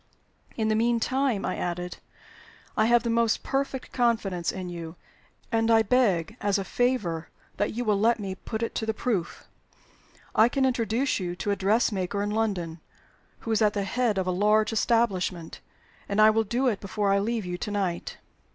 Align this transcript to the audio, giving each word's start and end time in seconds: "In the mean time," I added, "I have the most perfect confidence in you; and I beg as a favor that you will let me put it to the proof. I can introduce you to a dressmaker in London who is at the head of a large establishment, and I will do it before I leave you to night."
"In 0.57 0.67
the 0.69 0.73
mean 0.75 0.99
time," 0.99 1.45
I 1.45 1.57
added, 1.57 1.99
"I 2.75 2.87
have 2.87 3.03
the 3.03 3.11
most 3.11 3.43
perfect 3.43 3.91
confidence 3.91 4.51
in 4.51 4.67
you; 4.67 4.95
and 5.51 5.69
I 5.69 5.83
beg 5.83 6.35
as 6.41 6.57
a 6.57 6.63
favor 6.63 7.29
that 7.57 7.73
you 7.75 7.85
will 7.85 7.99
let 7.99 8.19
me 8.19 8.33
put 8.33 8.63
it 8.63 8.73
to 8.81 8.87
the 8.87 8.95
proof. 8.95 9.47
I 10.33 10.49
can 10.49 10.65
introduce 10.65 11.19
you 11.19 11.35
to 11.35 11.51
a 11.51 11.55
dressmaker 11.55 12.23
in 12.23 12.31
London 12.31 12.81
who 13.41 13.51
is 13.51 13.61
at 13.61 13.73
the 13.73 13.83
head 13.83 14.17
of 14.17 14.25
a 14.25 14.31
large 14.31 14.73
establishment, 14.73 15.59
and 16.09 16.19
I 16.19 16.31
will 16.31 16.45
do 16.45 16.65
it 16.67 16.79
before 16.79 17.11
I 17.13 17.19
leave 17.19 17.45
you 17.45 17.59
to 17.59 17.69
night." 17.69 18.17